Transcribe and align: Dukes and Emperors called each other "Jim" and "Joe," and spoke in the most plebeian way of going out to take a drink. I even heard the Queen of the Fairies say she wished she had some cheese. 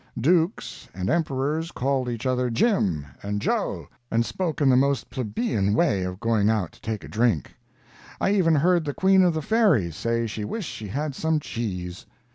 Dukes 0.19 0.87
and 0.95 1.11
Emperors 1.11 1.69
called 1.71 2.09
each 2.09 2.25
other 2.25 2.49
"Jim" 2.49 3.05
and 3.21 3.39
"Joe," 3.39 3.87
and 4.09 4.25
spoke 4.25 4.59
in 4.59 4.67
the 4.67 4.75
most 4.75 5.11
plebeian 5.11 5.75
way 5.75 6.01
of 6.01 6.19
going 6.19 6.49
out 6.49 6.71
to 6.71 6.81
take 6.81 7.03
a 7.03 7.07
drink. 7.07 7.53
I 8.19 8.31
even 8.31 8.55
heard 8.55 8.83
the 8.83 8.95
Queen 8.95 9.21
of 9.21 9.35
the 9.35 9.43
Fairies 9.43 9.95
say 9.95 10.25
she 10.25 10.43
wished 10.43 10.71
she 10.71 10.87
had 10.87 11.13
some 11.13 11.39
cheese. 11.39 12.07